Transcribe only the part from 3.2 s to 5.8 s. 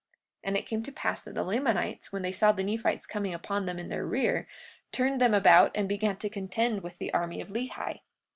upon them in their rear, turned them about